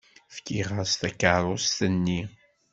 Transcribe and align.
Fkiɣ-as 0.35 0.93
takeṛṛust-nni. 1.01 2.21